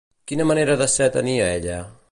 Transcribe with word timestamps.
Quina 0.31 0.47
manera 0.51 0.77
de 0.81 0.87
ser 0.95 1.11
tenia 1.19 1.53
ella? 1.59 1.77